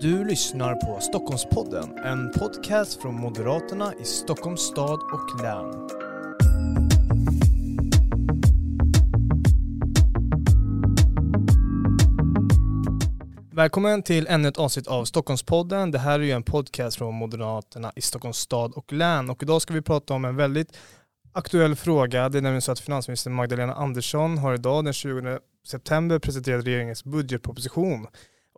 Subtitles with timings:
[0.00, 5.88] Du lyssnar på Stockholmspodden, en podcast från Moderaterna i Stockholms stad och län.
[13.52, 15.90] Välkommen till ännu ett avsnitt av Stockholmspodden.
[15.90, 19.62] Det här är ju en podcast från Moderaterna i Stockholms stad och län och idag
[19.62, 20.76] ska vi prata om en väldigt
[21.32, 22.28] aktuell fråga.
[22.28, 27.04] Det är nämligen så att finansminister Magdalena Andersson har idag den 20 september presenterat regeringens
[27.04, 28.06] budgetproposition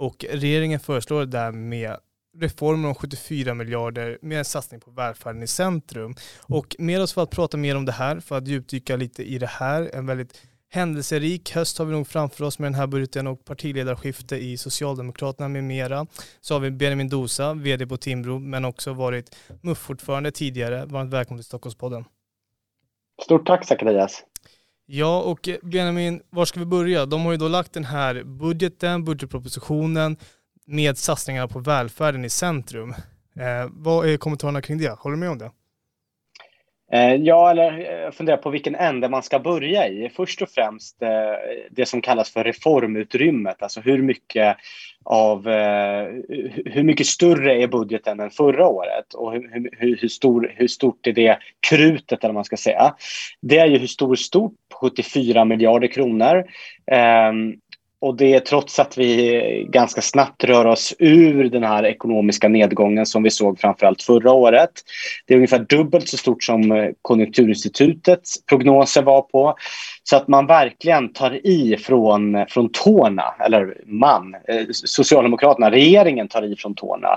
[0.00, 1.96] och regeringen föreslår därmed
[2.38, 6.14] reformer om 74 miljarder med en satsning på välfärden i centrum.
[6.40, 9.38] Och med oss för att prata mer om det här, för att djupdyka lite i
[9.38, 13.26] det här, en väldigt händelserik höst har vi nog framför oss med den här budgeten
[13.26, 16.06] och partiledarskifte i Socialdemokraterna med mera.
[16.40, 20.86] Så har vi Benjamin Dosa, vd på Timbro, men också varit MUF-ordförande tidigare.
[20.86, 22.04] Varmt välkommen till Stockholmspodden.
[23.22, 24.22] Stort tack Zacharias.
[24.92, 27.06] Ja, och eh, Benjamin, var ska vi börja?
[27.06, 30.16] De har ju då lagt den här budgeten, budgetpropositionen
[30.66, 32.90] med satsningarna på välfärden i centrum.
[33.36, 34.90] Eh, vad är kommentarerna kring det?
[34.90, 35.50] Håller du med om det?
[36.92, 40.10] Eh, ja, eller eh, jag funderar på vilken ände man ska börja i.
[40.16, 41.08] Först och främst eh,
[41.70, 44.56] det som kallas för reformutrymmet, alltså hur mycket
[45.04, 45.44] av
[46.64, 51.06] hur mycket större är budgeten än förra året och hur, hur, hur, stor, hur stort
[51.06, 52.94] är det krutet eller man ska säga.
[53.40, 56.44] Det är ju hur stor stort 74 miljarder kronor.
[56.86, 57.54] Ehm,
[58.00, 63.06] och det är trots att vi ganska snabbt rör oss ur den här ekonomiska nedgången
[63.06, 64.70] som vi såg framförallt förra året.
[65.26, 69.54] Det är ungefär dubbelt så stort som eh, Konjunkturinstitutets prognoser var på.
[70.02, 76.52] Så att man verkligen tar i från, från tårna, eller man, eh, Socialdemokraterna, regeringen tar
[76.52, 77.08] i från tårna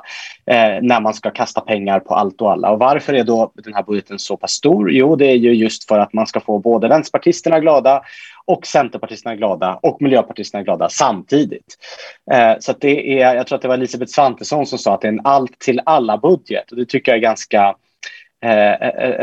[0.45, 2.72] eh, när man ska kasta pengar på allt och alla.
[2.72, 4.92] Och varför är då den här budgeten så pass stor?
[4.92, 8.02] Jo, det är ju just för att man ska få både vänsterpartisterna glada
[8.47, 11.77] och centerpartisterna är glada och miljöpartisterna är glada samtidigt.
[12.31, 15.08] Eh, så det är, jag tror att det var Elisabeth Svantesson som sa att det
[15.08, 17.75] är en allt till alla budget och det tycker jag är ganska
[18.44, 18.71] eh,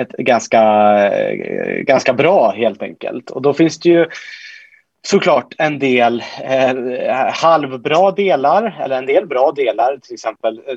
[0.01, 0.63] ett, ganska,
[1.13, 3.31] eh, ganska bra helt enkelt.
[3.31, 4.07] Och då finns det ju
[5.03, 6.75] såklart en del eh,
[7.33, 10.75] halvbra delar, eller en del bra delar, till exempel eh,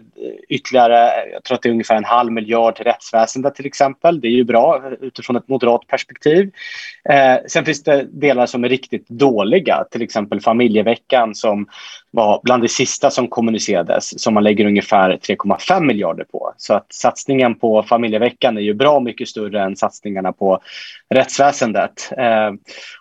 [0.49, 4.21] ytterligare, jag tror att det är ungefär en halv miljard till rättsväsendet till exempel.
[4.21, 6.51] Det är ju bra eh, utifrån ett moderat perspektiv.
[7.09, 11.67] Eh, sen finns det delar som är riktigt dåliga, till exempel familjeveckan som
[12.15, 16.53] var bland det sista som kommunicerades som man lägger ungefär 3,5 miljarder på.
[16.57, 20.59] Så att satsningen på familjeveckan är ju bra mycket större än satsningarna på
[21.09, 22.09] rättsväsendet.
[22.17, 22.51] Eh,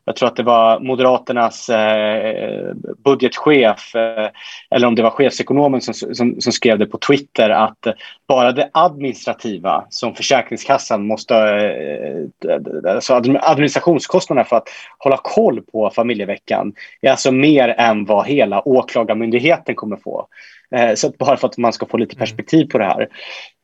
[0.04, 2.74] jag tror att det var Moderaternas eh,
[3.04, 4.28] budgetchef eh,
[4.70, 7.86] eller om det var chefsekonomen som, som, som, skrev det på Twitter att
[8.28, 11.36] bara det administrativa som Försäkringskassan måste...
[11.36, 14.68] Eh, alltså administrationskostnaderna för att
[14.98, 20.26] hålla koll på familjeveckan är alltså mer än vad hela åklagaren Åklagarmyndigheten kommer få.
[20.74, 22.20] Eh, så bara för att man ska få lite mm.
[22.20, 23.08] perspektiv på det här.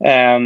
[0.05, 0.41] Eh,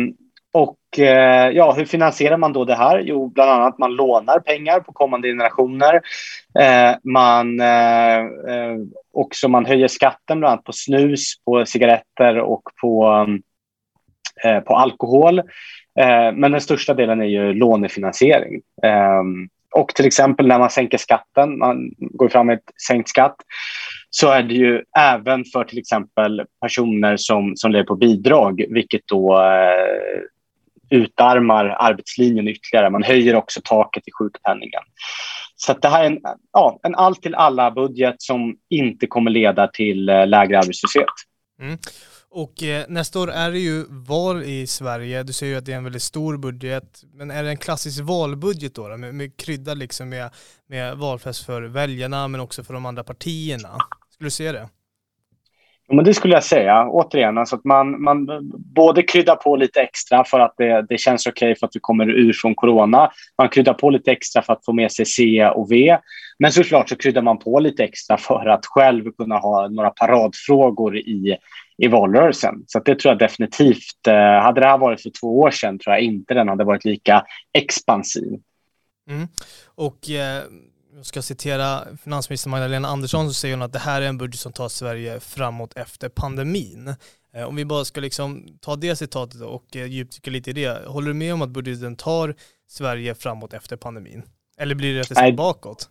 [0.53, 2.99] och eh, ja, hur finansierar man då det här?
[2.99, 6.01] Jo, bland annat man lånar pengar på kommande generationer.
[6.61, 7.61] Eh, man
[9.13, 13.27] också man höjer skatten bland annat på snus, på cigaretter och på,
[14.67, 15.43] på alkohol.
[16.35, 18.61] men den största delen är ju lånefinansiering.
[19.75, 23.37] och till exempel när man sänker skatten, man går fram med ett sänkt skatt,
[24.15, 29.07] så är det ju även för till exempel personer som, som lever på bidrag, vilket
[29.07, 30.23] då eh,
[30.91, 32.91] utarmar arbetslinjen ytterligare.
[32.91, 34.83] Man höjer också taket i sjukpenningen.
[35.57, 36.19] Så det här är en,
[36.53, 41.07] ja, en allt till alla-budget som inte kommer leda till eh, lägre arbetslöshet.
[41.61, 41.79] Mm.
[42.31, 45.23] Och eh, nästa år är det ju val i Sverige.
[45.23, 47.03] Du säger ju att det är en väldigt stor budget.
[47.15, 48.89] Men är det en klassisk valbudget då?
[48.89, 50.31] då med, med krydda liksom med,
[50.69, 53.79] med valfest för väljarna men också för de andra partierna?
[54.23, 54.69] Skulle du säga det?
[55.89, 56.89] Ja, men det skulle jag säga.
[56.89, 58.27] Återigen, alltså att man, man
[58.75, 61.81] både kryddar på lite extra för att det, det känns okej okay för att vi
[61.81, 63.11] kommer ur från corona.
[63.39, 65.99] Man kryddar på lite extra för att få med sig C och V.
[66.39, 70.99] Men såklart så kryddar man på lite extra för att själv kunna ha några paradfrågor
[70.99, 71.37] i,
[71.79, 72.55] i valrörelsen.
[72.67, 74.07] Så det tror jag definitivt.
[74.09, 76.85] Eh, hade det här varit för två år sedan tror jag inte den hade varit
[76.85, 78.41] lika expansiv.
[79.11, 79.29] Mm.
[79.75, 80.43] Och eh,
[80.97, 84.41] jag ska citera finansminister Magdalena Andersson så säger hon att det här är en budget
[84.41, 86.95] som tar Sverige framåt efter pandemin.
[87.37, 90.87] Eh, om vi bara ska liksom ta det citatet och eh, djupdyka lite i det.
[90.87, 92.35] Håller du med om att budgeten tar
[92.69, 94.23] Sverige framåt efter pandemin?
[94.59, 95.89] Eller blir det ett steg bakåt?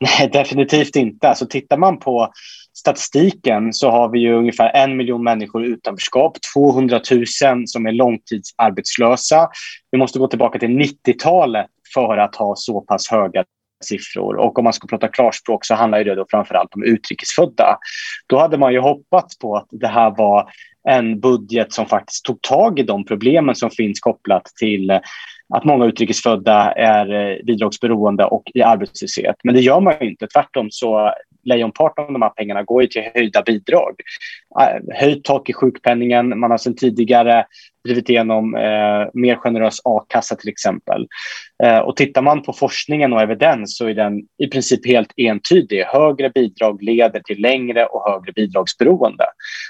[0.00, 1.28] Nej, definitivt inte.
[1.28, 2.32] Alltså, tittar man på
[2.76, 7.26] statistiken så har vi ju ungefär en miljon människor i utanförskap, 200 000
[7.66, 9.48] som är långtidsarbetslösa.
[9.90, 13.44] Vi måste gå tillbaka till 90-talet för att ha så pass höga
[13.84, 14.36] siffror.
[14.36, 17.78] Och om man ska prata klarspråk så handlar det då framförallt om utrikesfödda.
[18.26, 20.50] Då hade man ju hoppats på att det här var
[20.88, 25.00] en budget som faktiskt tog tag i de problemen som finns kopplat till eh,
[25.54, 29.36] att många utrikesfödda är eh, bidragsberoende och i arbetslöshet.
[29.44, 30.26] Men det gör man ju inte.
[30.26, 31.12] Tvärtom så
[31.44, 34.00] lejonparten av de här pengarna går ju till höjda bidrag.
[34.60, 36.38] Eh, höjt tak i sjukpenningen.
[36.38, 37.46] Man har sedan tidigare
[37.84, 41.06] drivit igenom eh, mer generös a-kassa till exempel.
[41.62, 45.82] Eh, och tittar man på forskningen och evidens så är den i princip helt entydig.
[45.82, 49.24] Högre bidrag leder till längre och högre bidragsberoende.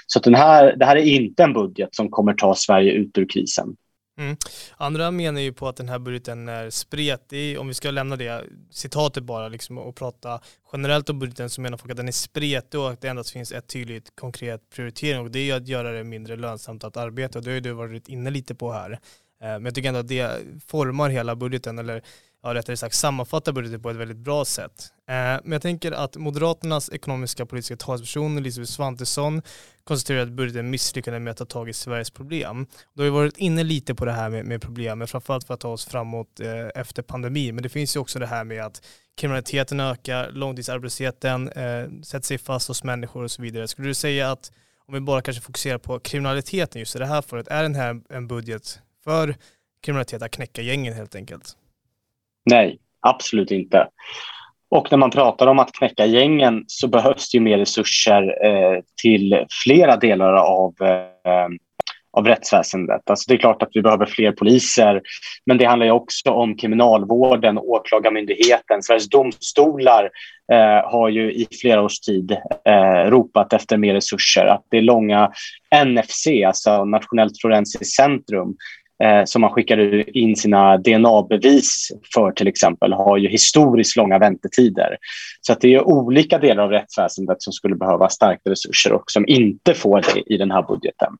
[0.07, 3.29] Så den här, det här är inte en budget som kommer ta Sverige ut ur
[3.29, 3.75] krisen.
[4.19, 4.37] Mm.
[4.77, 8.43] Andra menar ju på att den här budgeten är spretig, om vi ska lämna det
[8.69, 10.41] citatet bara liksom, och prata
[10.73, 13.51] generellt om budgeten så menar folk att den är spretig och att det endast finns
[13.51, 17.39] ett tydligt konkret prioritering och det är ju att göra det mindre lönsamt att arbeta
[17.39, 18.91] och det har ju du varit inne lite på här.
[18.91, 18.97] Eh,
[19.39, 20.31] men jag tycker ändå att det
[20.67, 22.03] formar hela budgeten eller
[22.43, 24.93] ja, rättare sagt sammanfattar budgeten på ett väldigt bra sätt.
[25.07, 29.41] Eh, men jag tänker att Moderaternas ekonomiska politiska talesperson Elisabeth Svantesson
[29.83, 32.67] konstaterar att budgeten misslyckade med att ta tag i Sveriges problem.
[32.93, 35.59] Då har vi varit inne lite på det här med, med problemen, framförallt för att
[35.59, 37.55] ta oss framåt eh, efter pandemin.
[37.55, 38.81] Men det finns ju också det här med att
[39.17, 43.67] kriminaliteten ökar, långtidsarbetslösheten eh, sätter sig fast hos människor och så vidare.
[43.67, 44.51] Skulle du säga att
[44.87, 48.01] om vi bara kanske fokuserar på kriminaliteten just i det här fallet, är den här
[48.09, 49.35] en budget för
[49.81, 51.57] kriminalitet att knäcka gängen helt enkelt?
[52.45, 53.87] Nej, absolut inte.
[54.69, 58.79] Och när man pratar om att knäcka gängen så behövs det ju mer resurser eh,
[59.01, 61.47] till flera delar av, eh,
[62.17, 63.09] av rättsväsendet.
[63.09, 65.01] Alltså det är klart att vi behöver fler poliser,
[65.45, 70.09] men det handlar också om kriminalvården, åklagarmyndigheten, Sveriges domstolar
[70.51, 72.31] eh, har ju i flera års tid
[72.65, 74.45] eh, ropat efter mer resurser.
[74.45, 75.31] Att det är långa
[75.85, 78.55] NFC, alltså Nationellt forensiskt centrum,
[79.01, 84.97] Eh, som man skickar in sina DNA-bevis för till exempel har ju historiskt långa väntetider.
[85.41, 89.27] Så att det är olika delar av rättsväsendet som skulle behöva starka resurser och som
[89.27, 91.13] inte får det i den här budgeten.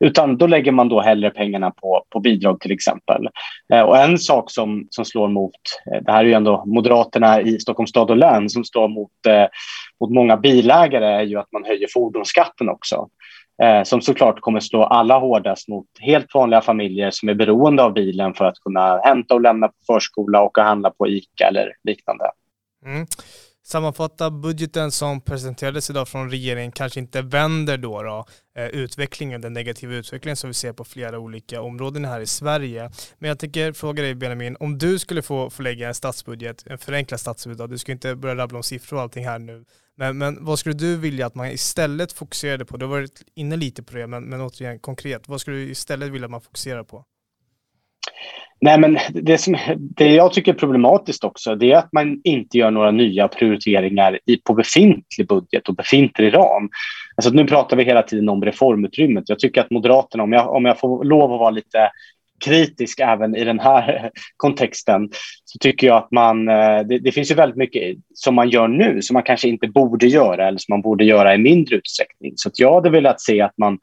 [0.00, 3.28] Utan då lägger man då hellre pengarna på, på bidrag till exempel.
[3.72, 5.52] Eh, och en sak som, som slår mot,
[5.94, 9.26] eh, det här är ju ändå Moderaterna i Stockholms stad och län som står mot,
[9.28, 9.46] eh,
[10.00, 13.08] mot många bilägare är ju att man höjer fordonsskatten också
[13.62, 17.92] eh, som såklart kommer slå alla hårdast mot helt vanliga familjer som är beroende av
[17.92, 22.24] bilen för att kunna hämta och lämna på förskola och handla på ICA eller liknande.
[22.86, 23.06] Mm.
[23.70, 28.26] Sammanfatta budgeten som presenterades idag från regeringen kanske inte vänder då, då
[28.56, 32.90] eh, utvecklingen, den negativa utvecklingen som vi ser på flera olika områden här i Sverige.
[33.18, 36.78] Men jag tänker fråga dig Benjamin, om du skulle få, få lägga en statsbudget, en
[36.78, 39.64] förenklad statsbudget, du ska inte börja rabbla om siffror och allting här nu,
[39.96, 42.76] men, men vad skulle du vilja att man istället fokuserade på?
[42.76, 46.10] Du har varit inne lite på det, men, men återigen konkret, vad skulle du istället
[46.10, 47.04] vilja att man fokuserar på?
[48.62, 52.58] Nej, men det, som, det jag tycker är problematiskt också det är att man inte
[52.58, 56.70] gör några nya prioriteringar i, på befintlig budget och befintlig ram.
[57.16, 59.24] Alltså, nu pratar vi hela tiden om reformutrymmet.
[59.28, 61.90] Jag tycker att Moderaterna, om jag, om jag får lov att vara lite
[62.44, 65.10] kritisk även i den här kontexten
[65.44, 68.68] så tycker jag att man, eh, det, det, finns ju väldigt mycket som man gör
[68.68, 72.32] nu som man kanske inte borde göra eller som man borde göra i mindre utsträckning.
[72.36, 73.78] Så jag hade velat se att man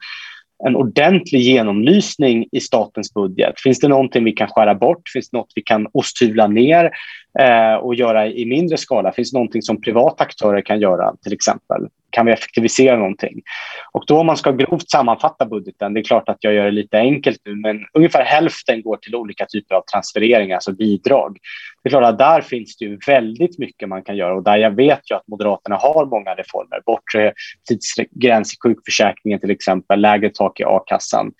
[0.66, 3.60] en ordentlig genomlysning i statens budget.
[3.60, 5.08] Finns det någonting vi kan skära bort?
[5.12, 6.90] Finns det något vi kan osthyvla ner
[7.38, 9.12] eh, och göra i mindre skala?
[9.12, 11.88] Finns det någonting som privata aktörer kan göra till exempel?
[12.10, 13.42] Kan vi effektivisera någonting?
[13.92, 16.70] Och då om man ska grovt sammanfatta budgeten, det är klart att jag gör det
[16.70, 21.38] lite enkelt nu, men ungefär hälften går till olika typer av transfereringar, alltså bidrag.
[21.82, 24.56] Det är klart att där finns det ju väldigt mycket man kan göra och där
[24.56, 26.80] jag vet ju att Moderaterna har många reformer.
[26.86, 27.32] Bortre
[27.68, 31.32] tidsgräns i sjukförsäkringen till exempel, lägre tak i a-kassan.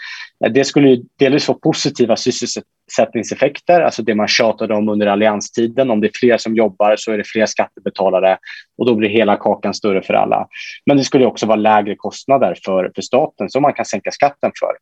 [0.44, 5.07] Eh, det skulle ju delvis få positiva sysselsättningar sysselsättningseffekter, alltså det man tjatade om under
[5.07, 5.90] allianstiden.
[5.90, 8.38] Om det är fler som jobbar så är det fler skattebetalare
[8.78, 10.47] och då blir hela kakan större för alla.
[10.87, 14.52] Men det skulle också vara lägre kostnader för, för staten som man kan sänka skatten
[14.61, 14.73] för.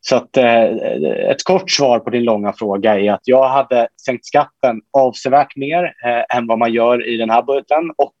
[0.00, 0.62] Så att, eh,
[1.30, 5.84] ett kort svar på din långa fråga är att jag hade sänkt skatten avsevärt mer
[5.84, 8.14] eh, än vad man gör i den här budgeten och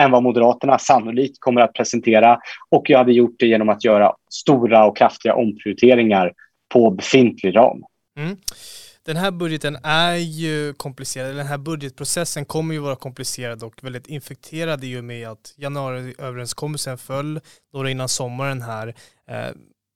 [0.00, 2.38] än vad Moderaterna sannolikt kommer att presentera.
[2.70, 6.32] Och jag hade gjort det genom att göra stora och kraftiga omprioriteringar
[6.68, 7.82] på befintlig ram.
[8.18, 8.36] Mm.
[9.02, 14.06] Den här budgeten är ju komplicerad, den här budgetprocessen kommer ju vara komplicerad och väldigt
[14.06, 17.40] infekterad i och med att januariöverenskommelsen föll
[17.72, 18.94] några innan sommaren här.
[19.30, 19.50] Eh,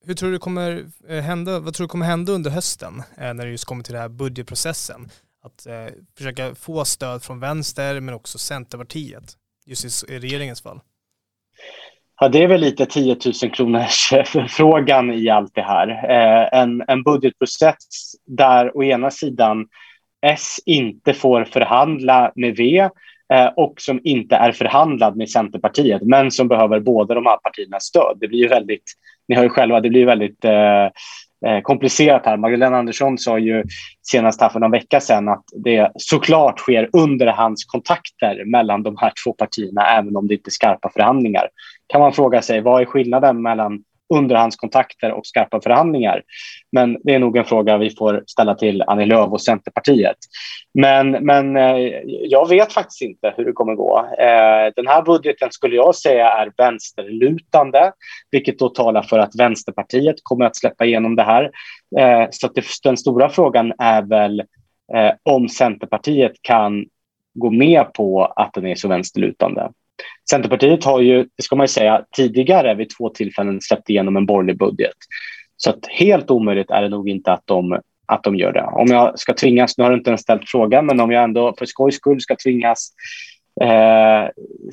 [0.05, 3.45] hur tror du kommer eh, hända, vad tror du kommer hända under hösten eh, när
[3.45, 5.11] det just kommer till den här budgetprocessen?
[5.43, 5.87] Att eh,
[6.17, 9.37] försöka få stöd från vänster men också Centerpartiet,
[9.67, 10.81] just i regeringens fall.
[12.21, 14.13] Ja, det är väl lite 10 000 kronors
[14.49, 15.89] frågan i allt det här.
[15.89, 19.67] Eh, en, en budgetprocess där å ena sidan
[20.27, 22.89] S inte får förhandla med V
[23.33, 27.85] Eh, och som inte är förhandlad med Centerpartiet, men som behöver båda de här partiernas
[27.85, 28.17] stöd.
[28.21, 28.93] Det blir ju väldigt,
[29.29, 30.85] ni hör ju själva, det blir väldigt eh,
[31.47, 32.37] eh, komplicerat här.
[32.37, 33.65] Magdalena Andersson sa ju
[34.03, 39.33] senast här för någon vecka sedan att det såklart sker underhandskontakter mellan de här två
[39.33, 41.49] partierna, även om det inte är skarpa förhandlingar.
[41.87, 43.83] Kan man fråga sig, vad är skillnaden mellan
[44.15, 46.23] underhandskontakter och skarpa förhandlingar.
[46.73, 50.17] Men det är nog en fråga vi får ställa till Annie Lööf och Centerpartiet.
[50.75, 53.99] Men, men eh, jag vet faktiskt inte hur det kommer gå.
[53.99, 57.93] Eh, den här budgeten skulle jag säga är vänsterlutande,
[58.31, 61.51] vilket då talar för att Vänsterpartiet kommer att släppa igenom det här.
[61.99, 62.51] Eh, så
[62.83, 64.43] den stora frågan är väl
[65.23, 66.85] om Centerpartiet kan
[67.35, 69.69] gå med på att den är så vänsterlutande.
[70.31, 74.59] Centerpartiet har ju, det ska man säga, tidigare vid två tillfällen släppt igenom en borgerlig
[74.59, 74.97] budget.
[75.57, 78.63] Så att helt omöjligt är det nog inte att de, att de gör det.
[78.63, 81.55] Om jag ska tvingas, nu har du inte ens ställt frågan, men om jag ändå
[81.59, 82.93] för skojs skull ska tvingas
[83.61, 84.31] eh,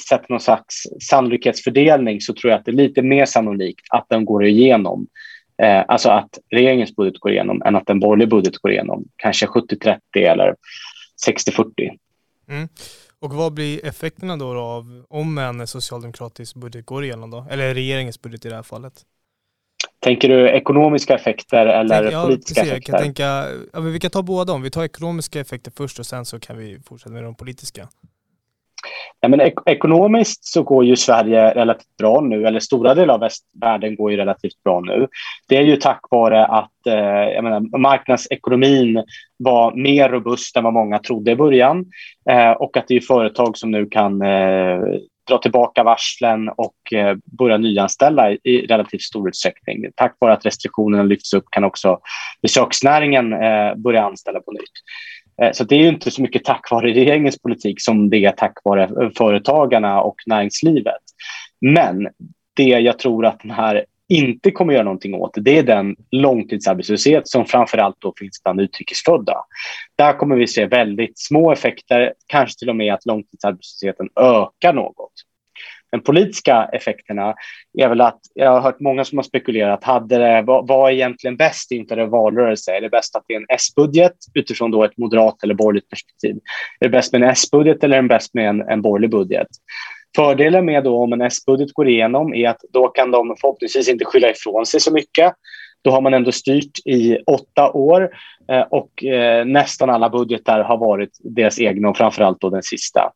[0.09, 4.25] sätta någon slags sannolikhetsfördelning så tror jag att det är lite mer sannolikt att den
[4.25, 5.07] går igenom.
[5.61, 9.05] Eh, alltså att regeringens budget går igenom än att en borgerlig budget går igenom.
[9.15, 10.55] Kanske 70-30 eller
[11.27, 11.65] 60-40.
[12.49, 12.67] Mm.
[13.21, 17.45] Och vad blir effekterna då, då av om en socialdemokratisk budget går igenom då?
[17.49, 19.05] Eller regeringens budget i det här fallet?
[19.99, 22.93] Tänker du ekonomiska effekter eller Tänk, ja, politiska precis, effekter?
[22.93, 24.61] Jag kan tänka, ja, vi kan ta båda om.
[24.61, 27.89] Vi tar ekonomiska effekter först och sen så kan vi fortsätta med de politiska.
[29.21, 33.19] Ja, men ek ekonomiskt så går ju Sverige relativt bra nu, eller stora delar av
[33.19, 35.07] västvärlden går ju relativt bra nu.
[35.47, 39.03] Det är ju tack vare att eh, jag menar, marknadsekonomin
[39.37, 41.85] var mer robust än vad många trodde i början
[42.29, 44.79] eh, och att det är företag som nu kan eh,
[45.29, 49.85] dra tillbaka varslen och eh, börja nyanställa i, i relativt stor utsträckning.
[49.95, 51.99] Tack vare att restriktionerna lyfts upp kan också
[52.41, 54.75] besöksnäringen eh, börja anställa på nytt.
[55.41, 58.57] Eh, så det är inte så mycket tack vare regeringens politik som det är tack
[58.63, 61.03] vare eh, företagarna och näringslivet.
[61.61, 62.07] Men
[62.53, 67.27] det jag tror att den här inte kommer göra någonting åt det är den långtidsarbetslöshet
[67.27, 69.37] som framförallt då finns bland utrikesfödda.
[69.95, 75.13] Där kommer vi se väldigt små effekter, kanske till och med att långtidsarbetslösheten ökar något.
[75.91, 77.35] De politiska effekterna
[77.77, 80.93] är väl att jag har hört många som har spekulerat, hade det, vad, vad är
[80.93, 82.71] egentligen bäst inför en valrörelse?
[82.71, 86.35] Är det bäst att det är en S-budget utifrån då ett moderat eller borgerligt perspektiv?
[86.79, 89.47] Är det bäst med en S-budget eller är det bäst med en, en borgerlig budget?
[90.15, 94.05] Fördelen med då om en S-budget går igenom är att då kan de förhoppningsvis inte
[94.05, 95.33] skylla ifrån sig så mycket.
[95.81, 98.09] Då har man ändå styrt i åtta år
[98.51, 103.11] eh, och eh, nästan alla budgetar har varit deras egna och framförallt då den sista.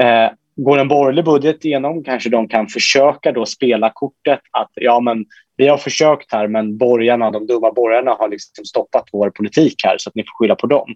[0.00, 5.00] Eh, Går en borgerlig budget igenom kanske de kan försöka då spela kortet att ja,
[5.00, 5.24] men
[5.56, 9.96] vi har försökt här, men borgarna, de dumma borgarna har liksom stoppat vår politik här
[9.98, 10.94] så att ni får skylla på dem.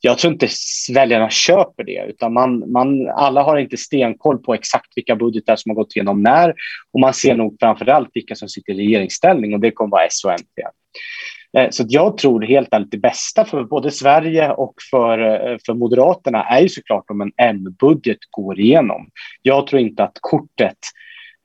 [0.00, 0.48] Jag tror inte
[0.94, 5.70] väljarna köper det, utan man, man, alla har inte stenkoll på exakt vilka budgetar som
[5.70, 6.54] har gått igenom när
[6.92, 10.04] och man ser nog framför allt vilka som sitter i regeringsställning och det kommer vara
[10.04, 10.62] S och MP.
[11.58, 15.74] Eh, så jag tror helt ärligt det bästa för både Sverige och för, eh, för
[15.74, 19.08] Moderaterna är ju såklart om en M-budget går igenom.
[19.42, 20.78] Jag tror inte att kortet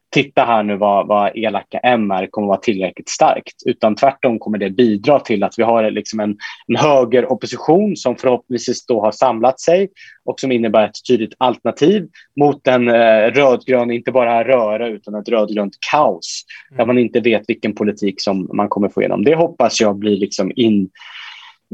[0.09, 3.53] titta här nu vad, vad elaka M är kommer vara tillräckligt starkt.
[3.65, 8.85] Utan tvärtom kommer det bidra till att vi har liksom en, en högeropposition som förhoppningsvis
[8.85, 9.89] då har samlat sig
[10.25, 12.07] och som innebär ett tydligt alternativ
[12.39, 16.77] mot en eh, rödgrön, inte bara röra utan ett rödgrönt kaos mm.
[16.77, 19.23] där man inte vet vilken politik som man kommer få igenom.
[19.23, 20.89] Det hoppas jag blir liksom in,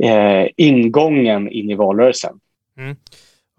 [0.04, 2.34] eh, ingången in i valrörelsen.
[2.78, 2.96] Mm.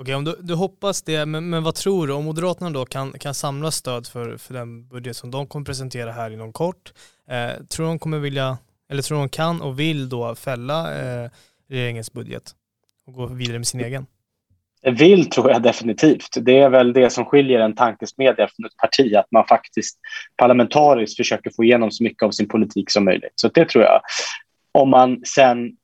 [0.03, 2.13] Okej, om du, du hoppas det, men, men vad tror du?
[2.13, 6.13] Om Moderaterna då kan, kan samla stöd för, för den budget som de kommer presentera
[6.13, 6.93] här inom kort,
[7.31, 8.59] eh, tror de kommer vilja,
[8.91, 11.31] eller tror de kan och vill då fälla eh,
[11.69, 12.43] regeringens budget
[13.07, 14.07] och gå vidare med sin egen?
[14.83, 16.37] Vill tror jag definitivt.
[16.41, 19.99] Det är väl det som skiljer en tankesmedja från ett parti, att man faktiskt
[20.37, 23.33] parlamentariskt försöker få igenom så mycket av sin politik som möjligt.
[23.35, 24.01] Så det tror jag.
[24.73, 25.77] Om man sen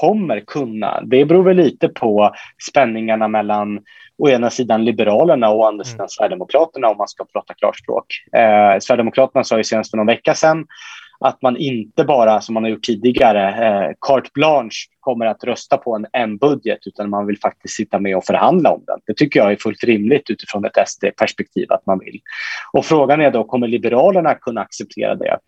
[0.00, 1.00] kommer kunna.
[1.00, 2.34] Det beror väl lite på
[2.70, 3.80] spänningarna mellan
[4.18, 6.08] å ena sidan Liberalerna och å andra sidan mm.
[6.08, 8.06] Sverigedemokraterna om man ska prata klarspråk.
[8.32, 10.66] Eh, Sverigedemokraterna sa ju senast för någon vecka sedan
[11.20, 15.76] att man inte bara, som man har gjort tidigare, eh, carte blanche kommer att rösta
[15.76, 18.98] på en M-budget utan man vill faktiskt sitta med och förhandla om den.
[19.06, 22.20] Det tycker jag är fullt rimligt utifrån ett SD-perspektiv att man vill.
[22.72, 25.38] Och frågan är då, kommer Liberalerna kunna acceptera det?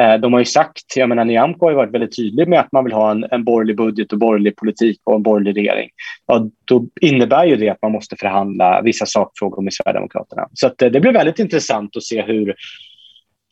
[0.00, 2.72] Eh, de har ju sagt, jag menar Nyamko har ju varit väldigt tydlig med att
[2.72, 5.88] man vill ha en, en borgerlig budget och borgerlig politik och en borgerlig regering.
[6.26, 10.48] Ja, då innebär ju det att man måste förhandla vissa sakfrågor med Sverigedemokraterna.
[10.52, 12.54] Så att, eh, det blir väldigt intressant att se hur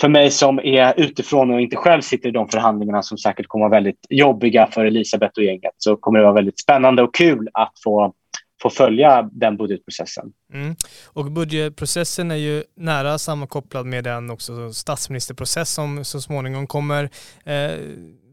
[0.01, 3.65] för mig som är utifrån och inte själv sitter i de förhandlingarna som säkert kommer
[3.65, 7.49] vara väldigt jobbiga för Elisabeth och gänget så kommer det vara väldigt spännande och kul
[7.53, 8.13] att få
[8.63, 10.33] få följa den budgetprocessen.
[10.53, 10.77] Mm.
[11.07, 17.05] Och budgetprocessen är ju nära sammankopplad med den också statsministerprocess som så småningom kommer
[17.45, 17.71] eh,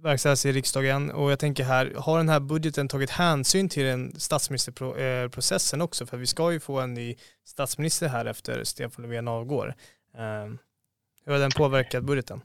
[0.03, 1.11] verkställas i riksdagen.
[1.11, 6.05] Och jag tänker här, har den här budgeten tagit hänsyn till den statsministerprocessen också?
[6.05, 7.15] För vi ska ju få en ny
[7.45, 9.73] statsminister här efter Stefan Löfven avgår.
[10.17, 10.53] Eh,
[11.25, 12.41] hur har den påverkat budgeten?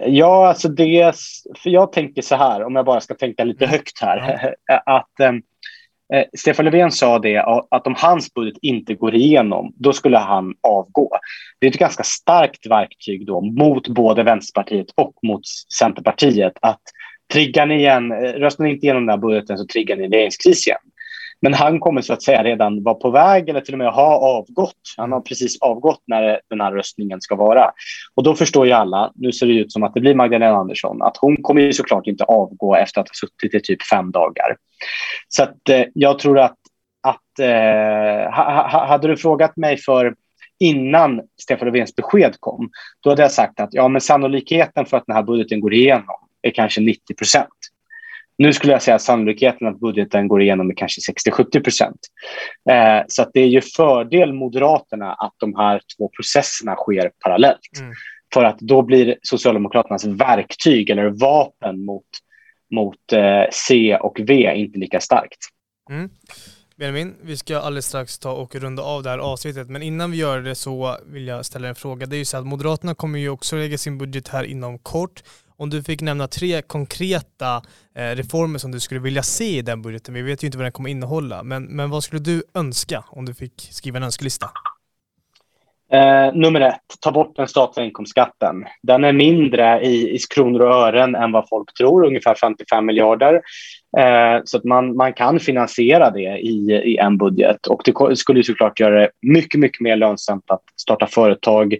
[0.00, 1.16] Ja, alltså det,
[1.56, 3.72] för jag tänker så här, om jag bara ska tänka lite mm.
[3.72, 4.54] högt här,
[4.86, 5.42] att um,
[6.12, 7.38] Eh, Stefan Löfven sa det
[7.70, 11.10] att om hans budget inte går igenom, då skulle han avgå.
[11.60, 15.42] Det är ett ganska starkt verktyg då mot både Vänsterpartiet och mot
[15.78, 16.80] Centerpartiet att
[17.32, 20.66] triggar ni igen, eh, röstar ni inte igenom den här budgeten så triggar ni regeringskris
[20.66, 20.78] igen.
[21.42, 24.16] Men han kommer så att säga redan vara på väg eller till och med ha
[24.16, 24.94] avgått.
[24.96, 27.70] Han har precis avgått när den här röstningen ska vara.
[28.14, 31.02] Och då förstår ju alla, nu ser det ut som att det blir Magdalena Andersson,
[31.02, 34.56] att hon kommer ju såklart inte avgå efter att ha suttit i typ fem dagar.
[35.28, 36.56] Så att, eh, jag tror att,
[37.02, 40.14] att eh, ha, hade du frågat mig för
[40.58, 42.70] innan Stefan Löfvens besked kom,
[43.00, 46.28] då hade jag sagt att ja, men sannolikheten för att den här budgeten går igenom
[46.42, 47.48] är kanske 90 procent.
[48.38, 51.98] Nu skulle jag säga att sannolikheten att budgeten går igenom är kanske 60-70 procent.
[52.70, 57.60] Eh, så det är ju fördel Moderaterna att de här två processerna sker parallellt.
[57.80, 57.92] Mm.
[58.34, 62.06] För att då blir Socialdemokraternas verktyg eller vapen mot,
[62.74, 65.38] mot eh, C och V inte lika starkt.
[65.90, 66.10] Mm.
[66.76, 70.16] Benjamin, vi ska alldeles strax ta och runda av det här avsnittet, men innan vi
[70.16, 72.06] gör det så vill jag ställa en fråga.
[72.06, 75.22] Det är ju så att Moderaterna kommer ju också lägga sin budget här inom kort
[75.56, 77.62] om du fick nämna tre konkreta
[77.94, 80.64] eh, reformer som du skulle vilja se i den budgeten, vi vet ju inte vad
[80.64, 84.50] den kommer innehålla, men, men vad skulle du önska om du fick skriva en önskelista?
[85.94, 88.64] Eh, nummer ett, ta bort den statliga inkomstskatten.
[88.82, 93.40] Den är mindre i, i kronor och ören än vad folk tror, ungefär 55 miljarder.
[93.98, 97.66] Eh, så att man, man kan finansiera det i, i en budget.
[97.66, 101.76] Och det skulle såklart göra det mycket, mycket mer lönsamt att starta företag,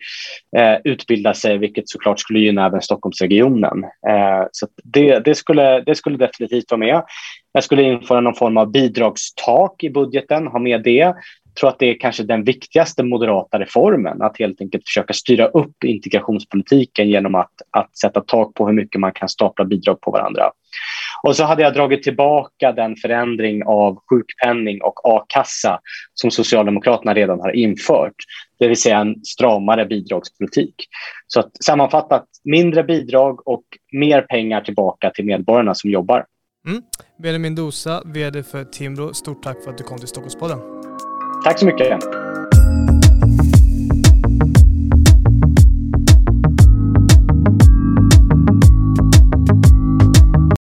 [0.56, 3.84] eh, utbilda sig, vilket såklart skulle gynna även Stockholmsregionen.
[3.84, 7.02] Eh, så det, det, skulle, det skulle definitivt vara med.
[7.52, 11.14] Jag skulle införa någon form av bidragstak i budgeten, ha med det
[11.60, 15.84] tror att det är kanske den viktigaste moderata reformen, att helt enkelt försöka styra upp
[15.84, 20.50] integrationspolitiken genom att, att sätta tak på hur mycket man kan stapla bidrag på varandra.
[21.22, 25.80] Och så hade jag dragit tillbaka den förändring av sjukpenning och a-kassa
[26.14, 28.14] som Socialdemokraterna redan har infört,
[28.58, 30.74] det vill säga en stramare bidragspolitik.
[31.26, 36.24] Så att sammanfattat, mindre bidrag och mer pengar tillbaka till medborgarna som jobbar.
[36.66, 36.82] Mm.
[37.22, 40.81] Benjamin Dosa, VD för Timbro, stort tack för att du kom till Stockholmspodden.
[41.44, 41.98] Tack så mycket.